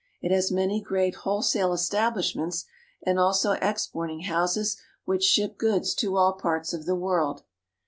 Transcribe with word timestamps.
It 0.19 0.31
has 0.33 0.51
many 0.51 0.81
great 0.81 1.13
wholesale 1.13 1.71
establishments 1.73 2.65
and 3.05 3.19
also 3.19 3.51
exporting 3.61 4.21
houses 4.21 4.81
which 5.05 5.21
ship 5.23 5.59
goods 5.59 5.93
to 5.93 6.17
all 6.17 6.33
parts 6.33 6.73
of 6.73 6.87
the 6.87 6.95
world. 6.95 7.43